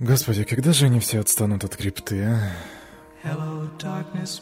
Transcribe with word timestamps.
Господи, 0.00 0.44
когда 0.44 0.72
же 0.72 0.86
они 0.86 1.00
все 1.00 1.18
отстанут 1.18 1.64
от 1.64 1.74
крипты, 1.74 2.22
а? 2.22 2.52
Hello, 3.24 3.68
darkness. 3.80 4.40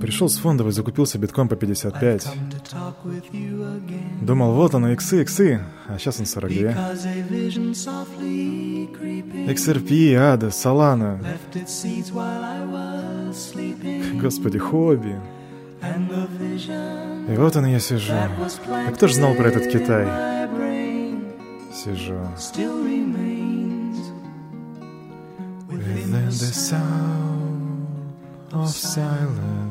Пришел 0.00 0.30
с 0.30 0.38
фондовой, 0.38 0.72
закупился 0.72 1.18
биткоин 1.18 1.46
по 1.46 1.56
55. 1.56 2.24
Come 2.24 2.50
to 2.50 2.62
talk 2.62 2.94
with 3.04 3.30
you 3.32 3.60
again. 3.76 4.24
Думал, 4.24 4.54
вот 4.54 4.74
оно, 4.74 4.94
иксы, 4.94 5.20
иксы, 5.20 5.60
а 5.88 5.98
сейчас 5.98 6.20
он 6.20 6.24
42. 6.26 6.70
Because 6.70 7.04
a 7.04 7.22
vision 7.28 7.72
softly 7.74 8.88
creeping 8.98 9.46
XRP, 9.46 10.14
Ада, 10.14 10.46
sleeping. 13.30 14.20
Господи, 14.22 14.58
хобби. 14.58 15.20
И 17.28 17.36
вот 17.36 17.56
он 17.56 17.66
я 17.66 17.78
сижу. 17.78 18.14
А 18.14 18.90
кто 18.92 19.06
ж 19.06 19.12
знал 19.12 19.34
про 19.34 19.48
этот 19.48 19.70
Китай? 19.70 20.08
Сижу. 21.74 22.18
Within 26.14 26.28
the 26.28 26.52
sound 26.52 27.86
of 28.52 28.68
silence. 28.68 29.64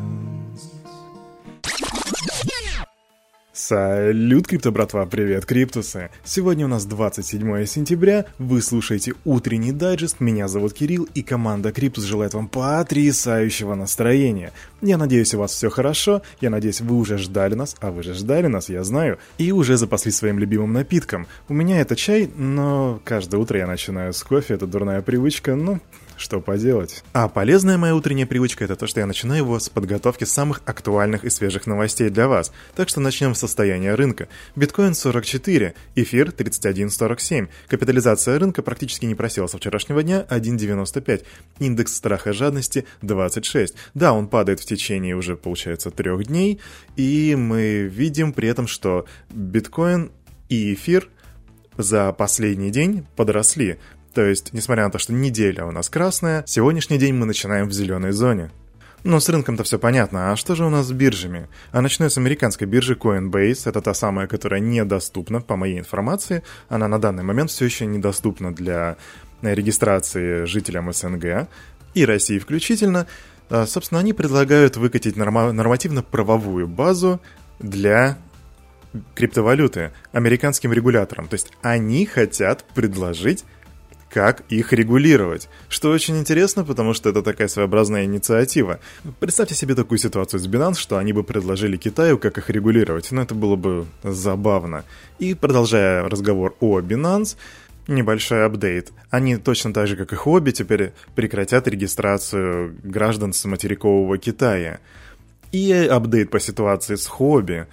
Салют, 3.53 4.47
крипто 4.47 4.71
братва, 4.71 5.05
привет, 5.05 5.45
криптусы! 5.45 6.09
Сегодня 6.25 6.65
у 6.65 6.67
нас 6.67 6.85
27 6.85 7.65
сентября, 7.65 8.25
вы 8.39 8.61
слушаете 8.61 9.13
утренний 9.23 9.71
дайджест, 9.71 10.19
меня 10.19 10.49
зовут 10.49 10.73
Кирилл, 10.73 11.07
и 11.13 11.21
команда 11.21 11.71
Криптус 11.71 12.03
желает 12.03 12.33
вам 12.33 12.49
потрясающего 12.49 13.75
настроения. 13.75 14.51
Я 14.81 14.97
надеюсь, 14.97 15.33
у 15.35 15.39
вас 15.39 15.53
все 15.53 15.69
хорошо, 15.69 16.23
я 16.41 16.49
надеюсь, 16.49 16.81
вы 16.81 16.97
уже 16.97 17.17
ждали 17.17 17.53
нас, 17.53 17.77
а 17.79 17.91
вы 17.91 18.03
же 18.03 18.15
ждали 18.15 18.47
нас, 18.47 18.67
я 18.67 18.83
знаю, 18.83 19.17
и 19.37 19.53
уже 19.53 19.77
запаслись 19.77 20.17
своим 20.17 20.39
любимым 20.39 20.73
напитком. 20.73 21.27
У 21.47 21.53
меня 21.53 21.79
это 21.79 21.95
чай, 21.95 22.29
но 22.35 22.99
каждое 23.05 23.37
утро 23.37 23.59
я 23.59 23.67
начинаю 23.67 24.11
с 24.11 24.23
кофе, 24.23 24.55
это 24.55 24.67
дурная 24.67 25.01
привычка, 25.01 25.55
но 25.55 25.79
что 26.23 26.39
поделать. 26.41 27.03
А 27.13 27.27
полезная 27.27 27.77
моя 27.77 27.95
утренняя 27.95 28.25
привычка 28.25 28.63
это 28.63 28.75
то, 28.75 28.87
что 28.87 29.01
я 29.01 29.05
начинаю 29.05 29.43
его 29.43 29.59
с 29.59 29.69
подготовки 29.69 30.23
самых 30.23 30.61
актуальных 30.65 31.25
и 31.25 31.29
свежих 31.29 31.67
новостей 31.67 32.09
для 32.09 32.27
вас. 32.27 32.51
Так 32.75 32.89
что 32.89 33.01
начнем 33.01 33.35
с 33.35 33.39
состояния 33.39 33.93
рынка. 33.93 34.29
Биткоин 34.55 34.95
44, 34.95 35.73
эфир 35.95 36.29
31.47. 36.29 37.49
Капитализация 37.67 38.39
рынка 38.39 38.61
практически 38.63 39.05
не 39.05 39.15
просела 39.15 39.47
со 39.47 39.57
вчерашнего 39.57 40.01
дня 40.01 40.25
1.95. 40.29 41.25
Индекс 41.59 41.93
страха 41.93 42.29
и 42.29 42.33
жадности 42.33 42.85
26. 43.01 43.75
Да, 43.93 44.13
он 44.13 44.27
падает 44.27 44.61
в 44.61 44.65
течение 44.65 45.15
уже, 45.15 45.35
получается, 45.35 45.91
трех 45.91 46.25
дней. 46.25 46.61
И 46.95 47.35
мы 47.37 47.83
видим 47.83 48.31
при 48.31 48.47
этом, 48.47 48.67
что 48.67 49.05
биткоин 49.29 50.11
и 50.47 50.73
эфир 50.73 51.09
за 51.77 52.13
последний 52.13 52.71
день 52.71 53.05
подросли. 53.15 53.77
То 54.13 54.23
есть, 54.25 54.53
несмотря 54.53 54.85
на 54.85 54.91
то, 54.91 54.99
что 54.99 55.11
неделя 55.13 55.65
у 55.65 55.71
нас 55.71 55.89
красная, 55.89 56.43
сегодняшний 56.45 56.97
день 56.97 57.15
мы 57.15 57.25
начинаем 57.25 57.67
в 57.67 57.73
зеленой 57.73 58.11
зоне. 58.11 58.51
Но 59.03 59.19
с 59.19 59.27
рынком-то 59.27 59.63
все 59.63 59.79
понятно, 59.79 60.31
а 60.31 60.35
что 60.37 60.55
же 60.55 60.65
у 60.65 60.69
нас 60.69 60.85
с 60.87 60.91
биржами? 60.91 61.49
А 61.71 61.81
начну 61.81 62.09
с 62.09 62.17
американской 62.17 62.67
биржи 62.67 62.93
Coinbase, 62.93 63.69
это 63.69 63.81
та 63.81 63.93
самая, 63.93 64.27
которая 64.27 64.61
недоступна, 64.61 65.41
по 65.41 65.57
моей 65.57 65.79
информации, 65.79 66.41
она 66.69 66.87
на 66.87 67.01
данный 67.01 67.23
момент 67.23 67.51
все 67.51 67.65
еще 67.65 67.85
недоступна 67.85 68.55
для 68.55 68.95
регистрации 69.41 70.45
жителям 70.45 70.93
СНГ 70.93 71.49
и 71.93 72.05
России 72.05 72.39
включительно. 72.39 73.07
А, 73.49 73.65
Собственно, 73.65 73.99
они 73.99 74.13
предлагают 74.13 74.77
выкатить 74.77 75.17
норма- 75.17 75.51
нормативно-правовую 75.51 76.67
базу 76.69 77.19
для 77.59 78.17
криптовалюты 79.15 79.91
американским 80.13 80.71
регуляторам. 80.71 81.27
То 81.27 81.33
есть 81.33 81.51
они 81.61 82.05
хотят 82.05 82.63
предложить 82.73 83.43
как 84.13 84.43
их 84.49 84.73
регулировать. 84.73 85.49
Что 85.69 85.89
очень 85.89 86.19
интересно, 86.19 86.63
потому 86.63 86.93
что 86.93 87.09
это 87.09 87.23
такая 87.23 87.47
своеобразная 87.47 88.05
инициатива. 88.05 88.79
Представьте 89.19 89.55
себе 89.55 89.73
такую 89.73 89.97
ситуацию 89.97 90.39
с 90.39 90.47
Binance, 90.47 90.77
что 90.77 90.99
они 90.99 91.13
бы 91.13 91.23
предложили 91.23 91.77
Китаю, 91.77 92.19
как 92.19 92.37
их 92.37 92.51
регулировать. 92.51 93.11
Ну, 93.11 93.23
это 93.23 93.33
было 93.33 93.55
бы 93.55 93.87
забавно. 94.03 94.83
И 95.17 95.33
продолжая 95.33 96.07
разговор 96.07 96.55
о 96.59 96.79
Binance, 96.79 97.37
небольшой 97.87 98.45
апдейт. 98.45 98.91
Они 99.09 99.37
точно 99.37 99.73
так 99.73 99.87
же, 99.87 99.95
как 99.95 100.13
и 100.13 100.15
Хобби, 100.15 100.51
теперь 100.51 100.93
прекратят 101.15 101.67
регистрацию 101.67 102.77
граждан 102.83 103.33
с 103.33 103.43
материкового 103.45 104.19
Китая. 104.19 104.79
И 105.51 105.73
апдейт 105.73 106.29
по 106.29 106.39
ситуации 106.39 106.95
с 106.95 107.07
Хобби. 107.07 107.65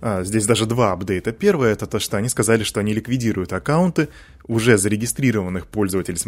А, 0.00 0.22
здесь 0.24 0.46
даже 0.46 0.66
два 0.66 0.92
апдейта. 0.92 1.32
Первое 1.32 1.72
это 1.72 1.86
то, 1.86 1.98
что 1.98 2.16
они 2.16 2.28
сказали, 2.28 2.62
что 2.62 2.80
они 2.80 2.92
ликвидируют 2.92 3.52
аккаунты 3.52 4.08
уже 4.46 4.78
зарегистрированных 4.78 5.66
пользователей 5.66 6.18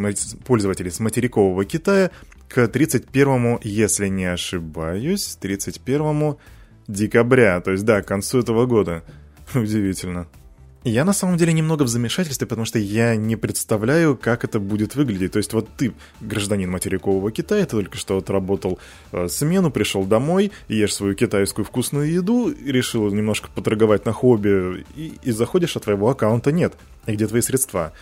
пользователей 0.45 0.91
с 0.91 1.01
материкового 1.01 1.65
Китая 1.65 2.11
к 2.49 2.67
31, 2.67 3.61
если 3.63 4.09
не 4.09 4.25
ошибаюсь, 4.25 5.37
31 5.41 6.37
декабря. 6.87 7.61
То 7.61 7.73
есть, 7.73 7.85
да, 7.85 8.03
к 8.03 8.07
концу 8.07 8.41
этого 8.41 8.67
года. 8.67 9.05
Удивительно. 9.55 10.27
Я 10.89 11.05
на 11.05 11.13
самом 11.13 11.37
деле 11.37 11.53
немного 11.53 11.83
в 11.83 11.89
замешательстве, 11.89 12.47
потому 12.47 12.65
что 12.65 12.79
я 12.79 13.15
не 13.15 13.37
представляю, 13.37 14.17
как 14.17 14.45
это 14.45 14.59
будет 14.59 14.97
выглядеть. 14.97 15.33
То 15.33 15.39
есть 15.39 15.53
вот 15.53 15.69
ты, 15.77 15.93
гражданин 16.23 16.71
материкового 16.71 17.31
Китая, 17.31 17.67
ты 17.67 17.73
только 17.73 17.99
что 17.99 18.17
отработал 18.17 18.79
э, 19.13 19.29
смену, 19.29 19.71
пришел 19.71 20.05
домой, 20.05 20.51
ешь 20.69 20.95
свою 20.95 21.15
китайскую 21.15 21.67
вкусную 21.67 22.11
еду, 22.11 22.55
решил 22.65 23.11
немножко 23.11 23.51
поторговать 23.55 24.07
на 24.07 24.13
хобби, 24.13 24.87
и, 24.97 25.19
и 25.23 25.31
заходишь, 25.31 25.77
а 25.77 25.81
твоего 25.81 26.09
аккаунта 26.09 26.53
нет. 26.53 26.73
И 27.07 27.13
где 27.13 27.27
твои 27.27 27.43
средства? 27.43 27.93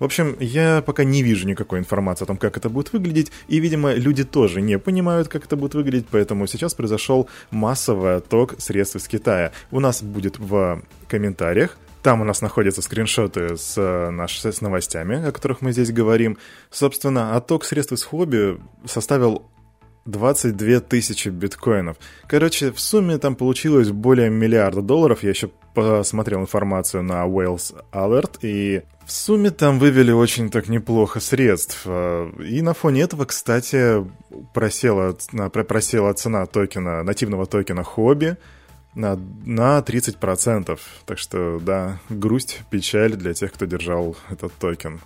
В 0.00 0.04
общем, 0.04 0.36
я 0.40 0.82
пока 0.84 1.04
не 1.04 1.22
вижу 1.22 1.46
никакой 1.46 1.78
информации 1.78 2.24
о 2.24 2.26
том, 2.26 2.36
как 2.36 2.56
это 2.56 2.68
будет 2.68 2.92
выглядеть, 2.92 3.30
и, 3.46 3.60
видимо, 3.60 3.94
люди 3.94 4.24
тоже 4.24 4.60
не 4.60 4.80
понимают, 4.80 5.28
как 5.28 5.44
это 5.44 5.54
будет 5.54 5.74
выглядеть, 5.74 6.06
поэтому 6.10 6.48
сейчас 6.48 6.74
произошел 6.74 7.28
массовый 7.52 8.16
отток 8.16 8.56
средств 8.58 8.96
из 8.96 9.06
Китая. 9.06 9.52
У 9.70 9.78
нас 9.78 10.02
будет 10.02 10.40
в 10.40 10.82
комментариях 11.06 11.78
там 12.02 12.20
у 12.20 12.24
нас 12.24 12.42
находятся 12.42 12.82
скриншоты 12.82 13.56
с, 13.56 13.74
э, 13.78 14.10
наш, 14.10 14.44
с 14.44 14.60
новостями, 14.60 15.28
о 15.28 15.32
которых 15.32 15.60
мы 15.60 15.72
здесь 15.72 15.92
говорим. 15.92 16.36
Собственно, 16.70 17.36
отток 17.36 17.64
средств 17.64 17.92
из 17.92 18.02
хобби 18.02 18.58
составил 18.84 19.48
22 20.04 20.80
тысячи 20.80 21.28
биткоинов. 21.28 21.96
Короче, 22.26 22.72
в 22.72 22.80
сумме 22.80 23.18
там 23.18 23.36
получилось 23.36 23.90
более 23.90 24.30
миллиарда 24.30 24.82
долларов. 24.82 25.22
Я 25.22 25.30
еще 25.30 25.50
посмотрел 25.74 26.40
информацию 26.40 27.02
на 27.02 27.24
Wales 27.24 27.74
Alert, 27.92 28.38
и 28.42 28.82
в 29.06 29.12
сумме 29.12 29.50
там 29.50 29.78
вывели 29.78 30.10
очень 30.10 30.50
так 30.50 30.68
неплохо 30.68 31.20
средств. 31.20 31.82
Э, 31.86 32.30
И 32.44 32.62
на 32.62 32.74
фоне 32.74 33.02
этого, 33.02 33.24
кстати, 33.26 34.04
просела, 34.52 35.16
просела 35.68 36.12
цена 36.14 36.46
токена, 36.46 37.02
нативного 37.04 37.46
токена 37.46 37.84
хобби 37.84 38.36
на, 38.94 39.18
на 39.44 39.78
30%. 39.78 40.78
Так 41.06 41.18
что, 41.18 41.60
да, 41.60 41.98
грусть, 42.08 42.62
печаль 42.70 43.14
для 43.14 43.34
тех, 43.34 43.52
кто 43.52 43.66
держал 43.66 44.16
этот 44.30 44.52
токен. 44.54 45.00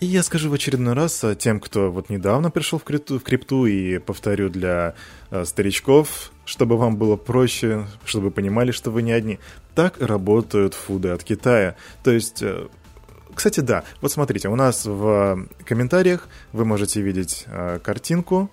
И 0.00 0.06
я 0.06 0.22
скажу 0.22 0.50
в 0.50 0.54
очередной 0.54 0.94
раз 0.94 1.22
а, 1.22 1.34
тем, 1.34 1.60
кто 1.60 1.90
вот 1.90 2.10
недавно 2.10 2.50
пришел 2.50 2.78
в 2.78 2.84
крипту, 2.84 3.18
в 3.18 3.22
крипту 3.22 3.66
и 3.66 3.98
повторю 3.98 4.48
для 4.48 4.94
э, 5.30 5.44
старичков, 5.44 6.32
чтобы 6.44 6.76
вам 6.76 6.96
было 6.96 7.16
проще, 7.16 7.86
чтобы 8.04 8.30
понимали, 8.30 8.72
что 8.72 8.90
вы 8.90 9.02
не 9.02 9.12
одни. 9.12 9.38
Так 9.74 10.00
работают 10.00 10.74
фуды 10.74 11.10
от 11.10 11.22
Китая. 11.24 11.76
То 12.02 12.10
есть... 12.10 12.42
э, 12.42 12.66
кстати, 13.34 13.60
да, 13.60 13.82
вот 14.00 14.12
смотрите, 14.12 14.48
у 14.48 14.56
нас 14.56 14.84
в 14.84 15.48
комментариях 15.64 16.28
вы 16.52 16.64
можете 16.64 17.00
видеть 17.00 17.44
э, 17.46 17.78
картинку 17.82 18.50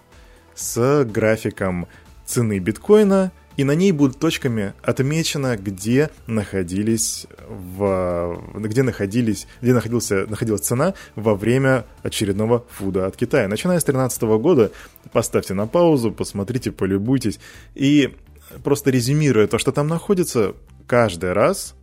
с 0.55 1.03
графиком 1.05 1.87
цены 2.25 2.59
биткоина, 2.59 3.31
и 3.57 3.63
на 3.63 3.73
ней 3.73 3.91
будут 3.91 4.19
точками 4.19 4.73
отмечено, 4.81 5.57
где 5.57 6.09
находились 6.27 7.27
в, 7.47 8.41
где 8.55 8.83
находились, 8.83 9.47
где 9.61 9.73
находился, 9.73 10.25
находилась 10.27 10.61
цена 10.61 10.93
во 11.15 11.35
время 11.35 11.85
очередного 12.03 12.65
фуда 12.69 13.05
от 13.05 13.15
Китая. 13.15 13.47
Начиная 13.47 13.79
с 13.79 13.83
2013 13.83 14.21
года, 14.41 14.71
поставьте 15.11 15.53
на 15.53 15.67
паузу, 15.67 16.11
посмотрите, 16.11 16.71
полюбуйтесь. 16.71 17.39
И 17.75 18.15
просто 18.63 18.91
резюмируя 18.91 19.47
то, 19.47 19.57
что 19.57 19.71
там 19.71 19.87
находится, 19.87 20.55
каждый 20.87 21.33
раз 21.33 21.75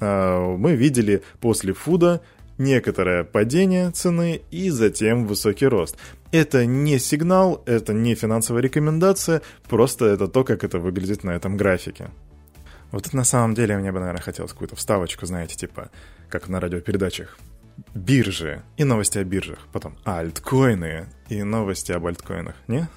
э, 0.00 0.56
мы 0.56 0.74
видели 0.74 1.22
после 1.40 1.72
фуда 1.72 2.20
некоторое 2.60 3.24
падение 3.24 3.90
цены 3.90 4.42
и 4.50 4.70
затем 4.70 5.26
высокий 5.26 5.66
рост. 5.66 5.96
Это 6.30 6.66
не 6.66 6.98
сигнал, 6.98 7.62
это 7.66 7.92
не 7.92 8.14
финансовая 8.14 8.62
рекомендация, 8.62 9.42
просто 9.68 10.04
это 10.04 10.28
то, 10.28 10.44
как 10.44 10.62
это 10.62 10.78
выглядит 10.78 11.24
на 11.24 11.30
этом 11.30 11.56
графике. 11.56 12.10
Вот 12.92 13.06
это 13.06 13.16
на 13.16 13.24
самом 13.24 13.54
деле 13.54 13.76
мне 13.78 13.90
бы, 13.90 13.98
наверное, 13.98 14.22
хотелось 14.22 14.52
какую-то 14.52 14.76
вставочку, 14.76 15.26
знаете, 15.26 15.56
типа, 15.56 15.90
как 16.28 16.48
на 16.48 16.60
радиопередачах. 16.60 17.38
Биржи 17.94 18.62
и 18.76 18.84
новости 18.84 19.18
о 19.18 19.24
биржах, 19.24 19.66
потом 19.72 19.96
альткоины 20.04 21.06
и 21.28 21.42
новости 21.42 21.92
об 21.92 22.06
альткоинах, 22.06 22.54
не? 22.68 22.88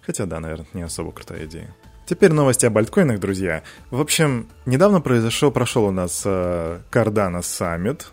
Хотя 0.00 0.26
да, 0.26 0.40
наверное, 0.40 0.66
не 0.72 0.82
особо 0.82 1.12
крутая 1.12 1.46
идея. 1.46 1.74
Теперь 2.04 2.32
новости 2.32 2.66
об 2.66 2.76
альткоинах, 2.76 3.20
друзья. 3.20 3.62
В 3.90 4.00
общем, 4.00 4.48
недавно 4.66 5.00
произошел, 5.00 5.52
прошел 5.52 5.84
у 5.84 5.92
нас 5.92 6.22
э, 6.24 6.80
Cardano 6.90 7.40
Summit 7.40 8.06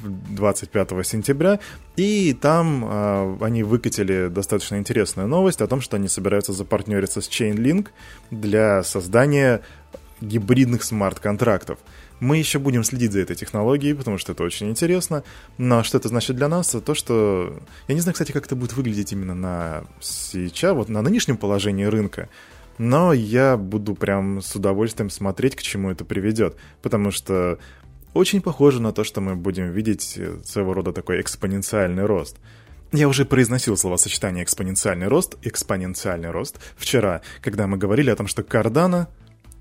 25 0.00 1.06
сентября, 1.06 1.58
и 1.96 2.32
там 2.32 2.84
э, 2.84 3.36
они 3.40 3.62
выкатили 3.62 4.28
достаточно 4.28 4.76
интересную 4.76 5.28
новость 5.28 5.60
о 5.60 5.66
том, 5.66 5.80
что 5.80 5.96
они 5.96 6.08
собираются 6.08 6.52
запартнериться 6.52 7.20
с 7.20 7.28
Chainlink 7.28 7.88
для 8.30 8.82
создания 8.82 9.62
гибридных 10.20 10.82
смарт-контрактов. 10.82 11.78
Мы 12.20 12.38
еще 12.38 12.58
будем 12.58 12.82
следить 12.82 13.12
за 13.12 13.20
этой 13.20 13.36
технологией, 13.36 13.94
потому 13.94 14.18
что 14.18 14.32
это 14.32 14.42
очень 14.42 14.68
интересно. 14.68 15.22
Но 15.56 15.84
что 15.84 15.98
это 15.98 16.08
значит 16.08 16.36
для 16.36 16.48
нас? 16.48 16.68
То, 16.84 16.94
что... 16.94 17.56
Я 17.86 17.94
не 17.94 18.00
знаю, 18.00 18.14
кстати, 18.14 18.32
как 18.32 18.46
это 18.46 18.56
будет 18.56 18.72
выглядеть 18.72 19.12
именно 19.12 19.34
на 19.34 19.84
сейчас, 20.00 20.74
вот 20.74 20.88
на 20.88 21.00
нынешнем 21.02 21.36
положении 21.36 21.84
рынка. 21.84 22.28
Но 22.76 23.12
я 23.12 23.56
буду 23.56 23.94
прям 23.94 24.40
с 24.40 24.54
удовольствием 24.56 25.10
смотреть, 25.10 25.54
к 25.54 25.62
чему 25.62 25.90
это 25.90 26.04
приведет. 26.04 26.56
Потому 26.82 27.12
что 27.12 27.58
очень 28.18 28.40
похоже 28.40 28.82
на 28.82 28.92
то, 28.92 29.04
что 29.04 29.20
мы 29.20 29.36
будем 29.36 29.70
видеть 29.70 30.18
своего 30.44 30.74
рода 30.74 30.92
такой 30.92 31.20
экспоненциальный 31.20 32.04
рост. 32.04 32.36
Я 32.92 33.06
уже 33.06 33.24
произносил 33.24 33.76
словосочетание 33.76 34.42
экспоненциальный 34.42 35.06
рост, 35.06 35.36
экспоненциальный 35.42 36.30
рост 36.30 36.58
вчера, 36.76 37.20
когда 37.42 37.66
мы 37.66 37.76
говорили 37.76 38.10
о 38.10 38.16
том, 38.16 38.26
что 38.26 38.42
Cardano 38.42 39.06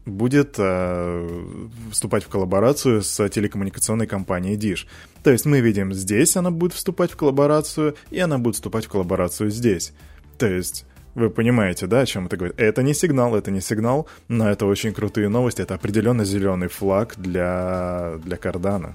будет 0.06 0.56
э, 0.58 1.58
вступать 1.92 2.24
в 2.24 2.30
коллаборацию 2.30 3.04
с 3.04 3.30
телекоммуникационной 3.30 4.08
компанией 4.08 4.58
Dish. 4.58 4.88
То 5.24 5.32
есть 5.32 5.46
мы 5.46 5.60
видим 5.60 5.94
здесь 5.94 6.36
она 6.36 6.50
будет 6.50 6.74
вступать 6.74 7.12
в 7.12 7.16
коллаборацию, 7.16 7.96
и 8.10 8.20
она 8.20 8.38
будет 8.40 8.56
вступать 8.56 8.86
в 8.86 8.90
коллаборацию 8.90 9.52
здесь. 9.52 9.94
То 10.38 10.48
есть 10.48 10.86
вы 11.18 11.32
понимаете, 11.32 11.88
да, 11.88 12.02
о 12.02 12.06
чем 12.06 12.28
это 12.28 12.38
говорит? 12.38 12.60
Это 12.60 12.84
не 12.84 12.94
сигнал, 12.94 13.36
это 13.36 13.50
не 13.50 13.60
сигнал, 13.60 14.08
но 14.28 14.50
это 14.50 14.68
очень 14.68 14.94
крутые 14.94 15.30
новости, 15.30 15.64
это 15.64 15.74
определенно 15.74 16.24
зеленый 16.24 16.68
флаг 16.68 17.16
для, 17.18 18.20
для 18.24 18.38
Кардана. 18.38 18.94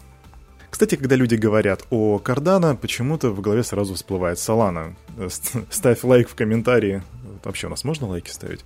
Кстати, 0.70 0.94
когда 0.94 1.16
люди 1.16 1.34
говорят 1.34 1.84
о 1.90 2.18
Кардана, 2.18 2.76
почему-то 2.76 3.30
в 3.30 3.40
голове 3.40 3.64
сразу 3.64 3.94
всплывает 3.94 4.38
Solana. 4.38 4.94
Ставь 5.70 6.04
лайк 6.04 6.28
в 6.28 6.34
комментарии. 6.36 7.02
Вообще, 7.42 7.66
у 7.66 7.70
нас 7.70 7.82
можно 7.82 8.06
лайки 8.06 8.30
ставить? 8.30 8.64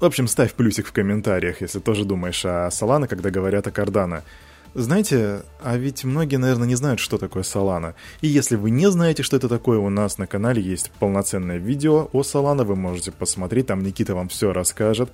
В 0.00 0.04
общем, 0.04 0.28
ставь 0.28 0.52
плюсик 0.52 0.86
в 0.86 0.92
комментариях, 0.92 1.62
если 1.62 1.80
тоже 1.80 2.04
думаешь 2.04 2.44
о 2.44 2.68
Solana, 2.68 3.08
когда 3.08 3.30
говорят 3.30 3.66
о 3.66 3.70
Cardano. 3.70 4.22
Знаете, 4.74 5.42
а 5.60 5.76
ведь 5.76 6.04
многие, 6.04 6.36
наверное, 6.36 6.68
не 6.68 6.74
знают, 6.74 7.00
что 7.00 7.18
такое 7.18 7.42
Solana. 7.42 7.94
И 8.20 8.28
если 8.28 8.56
вы 8.56 8.70
не 8.70 8.90
знаете, 8.90 9.22
что 9.22 9.36
это 9.36 9.48
такое, 9.48 9.78
у 9.78 9.88
нас 9.88 10.18
на 10.18 10.26
канале 10.26 10.62
есть 10.62 10.90
полноценное 10.98 11.56
видео 11.56 12.08
о 12.12 12.22
Solana, 12.22 12.64
вы 12.64 12.76
можете 12.76 13.10
посмотреть, 13.12 13.66
там 13.66 13.82
Никита 13.82 14.14
вам 14.14 14.28
все 14.28 14.52
расскажет. 14.52 15.10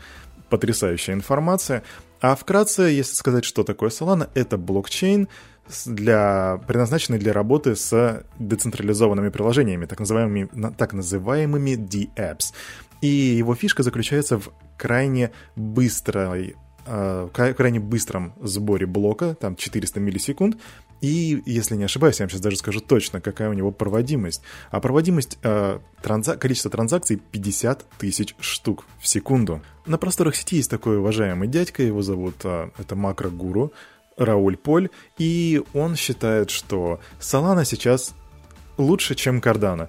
Потрясающая 0.51 1.15
информация. 1.15 1.83
А 2.21 2.37
вкратце, 2.37 2.83
если 2.83 3.15
сказать, 3.15 3.45
что 3.45 3.65
такое 3.65 3.91
Solana, 3.91 4.29
это 4.35 4.59
блокчейн, 4.59 5.29
для, 5.87 6.61
предназначенный 6.67 7.19
для 7.19 7.33
работы 7.33 7.75
с 7.75 8.23
децентрализованными 8.39 9.31
приложениями, 9.31 9.87
так 9.87 10.01
называемыми, 10.01 10.75
так 10.77 10.93
называемыми 10.93 11.75
D-apps. 11.75 12.53
И 13.01 13.07
его 13.07 13.55
фишка 13.55 13.83
заключается 13.83 14.39
в 14.39 14.53
крайне 14.77 15.31
быстрой 15.57 16.57
э, 16.87 17.29
крайне 17.57 17.81
быстром 17.81 18.35
сборе 18.41 18.87
блока, 18.87 19.35
там 19.35 19.57
400 19.57 20.01
миллисекунд, 20.01 20.57
и, 21.01 21.43
если 21.45 21.77
не 21.77 21.85
ошибаюсь, 21.85 22.19
я 22.19 22.25
вам 22.25 22.31
сейчас 22.31 22.41
даже 22.41 22.57
скажу 22.57 22.81
точно, 22.81 23.21
какая 23.21 23.51
у 23.51 23.53
него 23.53 23.71
проводимость. 23.71 24.41
А 24.71 24.81
проводимость, 24.81 25.39
э, 25.43 25.79
транзак... 26.03 26.39
количество 26.39 26.71
транзакций 26.71 27.21
50 27.31 27.85
тысяч 27.99 28.35
штук 28.41 28.87
в 29.01 29.07
секунду. 29.07 29.61
На 29.85 29.99
просторах 29.99 30.35
сети 30.35 30.57
есть 30.57 30.71
такой 30.71 30.99
уважаемый 30.99 31.47
дядька, 31.47 31.83
его 31.83 32.01
зовут, 32.01 32.37
э, 32.45 32.71
это 32.79 32.97
макрогуру, 32.97 33.73
Рауль 34.17 34.57
Поль, 34.57 34.91
и 35.19 35.63
он 35.75 35.97
считает, 35.97 36.51
что 36.51 37.01
Solana 37.21 37.65
сейчас 37.65 38.15
лучше, 38.79 39.15
чем 39.15 39.41
Cardano. 39.41 39.89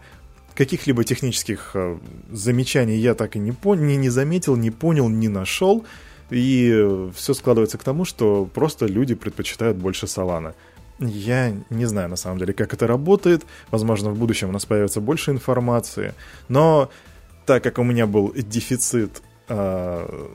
Каких-либо 0.54 1.04
технических 1.04 1.72
э, 1.76 1.98
замечаний 2.30 2.98
я 2.98 3.14
так 3.14 3.36
и 3.36 3.40
не, 3.40 3.52
пон- 3.52 3.80
не, 3.80 3.98
не 3.98 4.10
заметил, 4.10 4.56
не 4.56 4.72
понял, 4.72 5.10
не 5.10 5.28
нашел. 5.28 5.86
И 6.30 7.10
все 7.16 7.34
складывается 7.34 7.78
к 7.78 7.84
тому, 7.84 8.06
что 8.06 8.46
просто 8.46 8.88
люди 8.88 9.16
предпочитают 9.16 9.78
больше 9.78 10.06
Solana. 10.06 10.54
Я 11.00 11.54
не 11.70 11.86
знаю, 11.86 12.10
на 12.10 12.16
самом 12.16 12.40
деле, 12.40 12.54
как 12.54 12.74
это 12.74 12.88
работает. 12.88 13.46
Возможно, 13.70 14.12
в 14.12 14.18
будущем 14.18 14.50
у 14.50 14.52
нас 14.52 14.66
появится 14.66 15.02
больше 15.02 15.32
информации. 15.32 16.14
Но 16.48 16.90
так 17.46 17.64
как 17.64 17.80
у 17.80 17.84
меня 17.84 18.08
был 18.08 18.34
дефицит 18.34 19.22
э, 19.50 20.30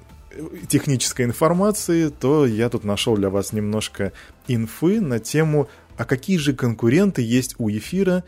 технической 0.69 1.25
информации, 1.25 2.09
то 2.09 2.47
я 2.47 2.69
тут 2.69 2.85
нашел 2.85 3.17
для 3.17 3.31
вас 3.31 3.53
немножко 3.53 4.13
инфы 4.49 5.01
на 5.01 5.19
тему, 5.19 5.69
а 5.97 6.05
какие 6.05 6.37
же 6.37 6.53
конкуренты 6.53 7.23
есть 7.23 7.55
у 7.59 7.69
эфира 7.71 8.25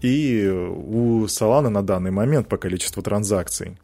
и 0.00 0.46
у 0.48 1.24
Solana 1.24 1.68
на 1.68 1.82
данный 1.82 2.10
момент 2.10 2.48
по 2.48 2.56
количеству 2.56 3.02
транзакций. 3.02 3.76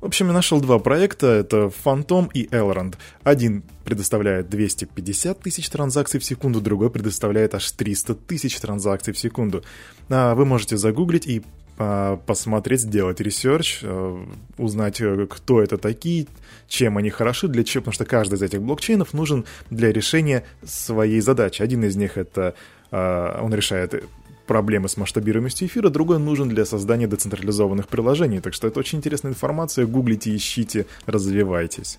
В 0.00 0.04
общем, 0.04 0.26
я 0.26 0.34
нашел 0.34 0.60
два 0.60 0.78
проекта, 0.78 1.26
это 1.26 1.72
Fantom 1.84 2.28
и 2.34 2.46
Elrond. 2.48 2.96
Один 3.24 3.62
предоставляет 3.84 4.50
250 4.50 5.40
тысяч 5.40 5.68
транзакций 5.70 6.20
в 6.20 6.24
секунду, 6.24 6.60
другой 6.60 6.90
предоставляет 6.90 7.54
аж 7.54 7.70
300 7.72 8.14
тысяч 8.14 8.60
транзакций 8.60 9.14
в 9.14 9.18
секунду. 9.18 9.64
А 10.10 10.34
вы 10.34 10.44
можете 10.44 10.76
загуглить 10.76 11.26
и 11.26 11.42
а, 11.78 12.16
посмотреть, 12.26 12.80
сделать 12.82 13.20
research, 13.20 13.80
а, 13.82 14.22
узнать, 14.58 15.00
э, 15.00 15.26
кто 15.28 15.62
это 15.62 15.78
такие, 15.78 16.26
чем 16.68 16.98
они 16.98 17.10
хороши, 17.10 17.48
для 17.48 17.64
чего, 17.64 17.82
потому 17.82 17.92
что 17.94 18.04
каждый 18.04 18.34
из 18.34 18.42
этих 18.42 18.62
блокчейнов 18.62 19.12
нужен 19.14 19.44
для 19.70 19.92
решения 19.92 20.44
своей 20.64 21.20
задачи. 21.20 21.62
Один 21.62 21.84
из 21.84 21.96
них 21.96 22.16
это 22.16 22.54
а, 22.90 23.40
он 23.42 23.54
решает 23.54 24.04
проблемы 24.46 24.88
с 24.88 24.96
масштабируемостью 24.96 25.68
эфира, 25.68 25.88
другой 25.90 26.18
нужен 26.18 26.48
для 26.48 26.64
создания 26.64 27.06
децентрализованных 27.06 27.88
приложений. 27.88 28.40
Так 28.40 28.54
что 28.54 28.66
это 28.68 28.80
очень 28.80 28.98
интересная 28.98 29.32
информация. 29.32 29.86
Гуглите, 29.86 30.34
ищите, 30.34 30.86
развивайтесь. 31.06 31.98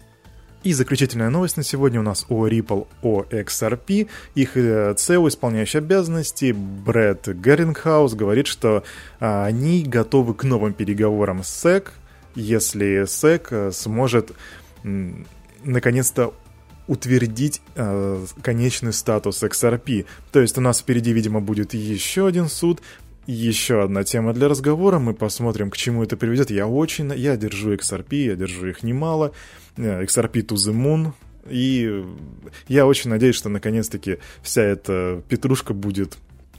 И 0.64 0.74
заключительная 0.74 1.30
новость 1.30 1.56
на 1.56 1.64
сегодня 1.64 2.00
у 2.00 2.04
нас 2.04 2.26
о 2.30 2.48
Ripple, 2.48 2.88
о 3.02 3.24
XRP. 3.24 4.10
Их 4.36 4.58
CEO, 4.58 5.26
э, 5.26 5.28
исполняющий 5.30 5.78
обязанности, 5.78 6.52
Брэд 6.52 7.28
Геррингхаус, 7.28 8.16
говорит, 8.16 8.48
что 8.48 8.84
а, 9.20 9.46
они 9.46 9.84
готовы 9.84 10.34
к 10.34 10.44
новым 10.44 10.74
переговорам 10.74 11.44
с 11.44 11.66
SEC, 11.66 11.90
если 12.36 13.04
SEC 13.04 13.48
э, 13.52 13.72
сможет 13.72 14.32
наконец-то 15.64 16.34
утвердить 16.88 17.62
э, 17.76 18.26
конечный 18.42 18.94
статус 18.94 19.44
XRP. 19.44 20.06
То 20.32 20.42
есть 20.42 20.58
у 20.58 20.62
нас 20.62 20.80
впереди, 20.80 21.12
видимо, 21.14 21.42
будет 21.42 21.74
еще 21.74 22.28
один 22.28 22.48
суд, 22.48 22.82
еще 23.26 23.84
одна 23.84 24.04
тема 24.04 24.34
для 24.34 24.48
разговора. 24.48 25.00
Мы 25.00 25.14
посмотрим, 25.14 25.70
к 25.70 25.78
чему 25.78 26.04
это 26.04 26.18
приведет. 26.18 26.50
Я 26.50 26.68
очень... 26.68 27.12
Я 27.14 27.36
держу 27.38 27.74
XRP, 27.74 28.16
я 28.16 28.36
держу 28.36 28.68
их 28.68 28.84
немало. 28.84 29.34
Э, 29.76 30.04
XRP 30.04 30.46
to 30.46 30.56
the 30.56 30.74
moon. 30.74 31.12
И 31.50 32.04
я 32.68 32.86
очень 32.86 33.10
надеюсь, 33.10 33.36
что 33.36 33.50
наконец-таки 33.50 34.18
вся 34.42 34.64
эта 34.64 35.22
петрушка 35.30 35.74
будет 35.74 36.18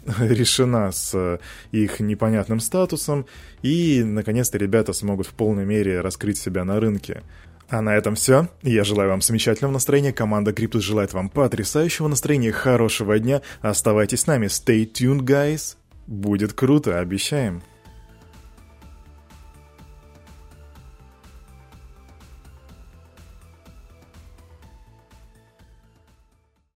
решена 0.19 0.93
с 0.93 1.41
их 1.73 2.01
непонятным 2.01 2.61
статусом, 2.61 3.27
и 3.63 4.03
наконец-то 4.03 4.59
ребята 4.59 4.93
смогут 4.93 5.27
в 5.27 5.35
полной 5.35 5.65
мере 5.65 6.01
раскрыть 6.01 6.39
себя 6.39 6.65
на 6.65 6.81
рынке. 6.81 7.23
А 7.69 7.83
на 7.83 7.97
этом 7.97 8.15
все. 8.15 8.49
Я 8.63 8.83
желаю 8.83 9.11
вам 9.11 9.21
замечательного 9.21 9.75
настроения. 9.75 10.13
Команда 10.13 10.53
Криптус 10.53 10.83
желает 10.83 11.13
вам 11.13 11.29
потрясающего 11.29 12.09
настроения, 12.09 12.51
хорошего 12.51 13.19
дня. 13.19 13.43
Оставайтесь 13.61 14.21
с 14.21 14.27
нами. 14.27 14.47
Stay 14.47 14.91
tuned, 14.91 15.21
guys. 15.21 15.77
Будет 16.07 16.55
круто, 16.55 16.99
обещаем. 16.99 17.63